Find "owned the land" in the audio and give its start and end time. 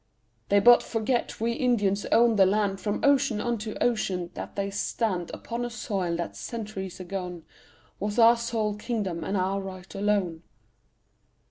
2.11-2.81